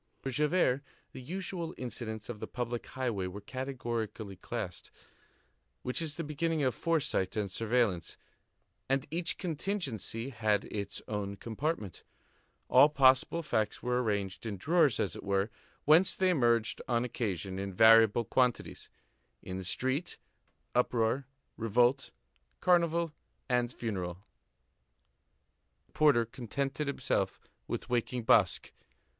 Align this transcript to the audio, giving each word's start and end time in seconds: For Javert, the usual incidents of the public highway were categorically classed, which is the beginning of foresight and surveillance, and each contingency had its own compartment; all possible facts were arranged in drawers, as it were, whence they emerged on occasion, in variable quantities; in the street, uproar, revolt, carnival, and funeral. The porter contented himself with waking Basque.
For 0.17 0.31
Javert, 0.31 0.81
the 1.11 1.21
usual 1.21 1.75
incidents 1.77 2.27
of 2.27 2.39
the 2.39 2.47
public 2.47 2.87
highway 2.87 3.27
were 3.27 3.39
categorically 3.39 4.35
classed, 4.35 4.89
which 5.83 6.01
is 6.01 6.15
the 6.15 6.23
beginning 6.23 6.63
of 6.63 6.73
foresight 6.73 7.37
and 7.37 7.51
surveillance, 7.51 8.17
and 8.89 9.05
each 9.11 9.37
contingency 9.37 10.29
had 10.29 10.65
its 10.65 11.03
own 11.07 11.35
compartment; 11.35 12.01
all 12.67 12.89
possible 12.89 13.43
facts 13.43 13.83
were 13.83 14.01
arranged 14.01 14.47
in 14.47 14.57
drawers, 14.57 14.99
as 14.99 15.15
it 15.15 15.21
were, 15.23 15.51
whence 15.85 16.15
they 16.15 16.31
emerged 16.31 16.81
on 16.87 17.05
occasion, 17.05 17.59
in 17.59 17.71
variable 17.71 18.25
quantities; 18.25 18.89
in 19.43 19.59
the 19.59 19.63
street, 19.63 20.17
uproar, 20.73 21.27
revolt, 21.57 22.09
carnival, 22.59 23.13
and 23.47 23.71
funeral. 23.71 24.25
The 25.85 25.91
porter 25.91 26.25
contented 26.25 26.87
himself 26.87 27.39
with 27.67 27.87
waking 27.87 28.23
Basque. 28.23 28.71